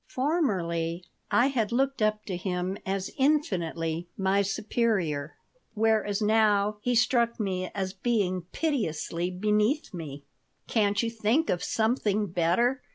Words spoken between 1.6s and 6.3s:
looked up to him as infinitely my superior, whereas